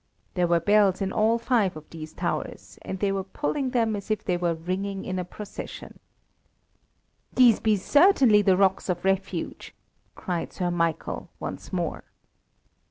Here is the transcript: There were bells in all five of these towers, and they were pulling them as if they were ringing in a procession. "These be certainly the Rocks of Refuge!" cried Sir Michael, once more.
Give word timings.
There 0.33 0.47
were 0.47 0.59
bells 0.59 0.99
in 0.99 1.13
all 1.13 1.37
five 1.37 1.77
of 1.77 1.87
these 1.91 2.11
towers, 2.11 2.79
and 2.81 2.97
they 2.97 3.11
were 3.11 3.23
pulling 3.23 3.69
them 3.69 3.95
as 3.95 4.09
if 4.09 4.23
they 4.23 4.35
were 4.35 4.55
ringing 4.55 5.05
in 5.05 5.19
a 5.19 5.23
procession. 5.23 5.99
"These 7.35 7.59
be 7.59 7.77
certainly 7.77 8.41
the 8.41 8.57
Rocks 8.57 8.89
of 8.89 9.05
Refuge!" 9.05 9.75
cried 10.15 10.53
Sir 10.53 10.71
Michael, 10.71 11.29
once 11.39 11.71
more. 11.71 12.03